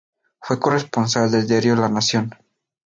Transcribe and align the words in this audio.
Fue 0.41 0.59
corresponsal 0.59 1.29
del 1.29 1.45
diario 1.47 1.75
La 1.75 1.87
Nación. 1.87 2.31